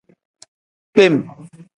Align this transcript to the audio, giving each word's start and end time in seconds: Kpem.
Kpem. 0.93 1.15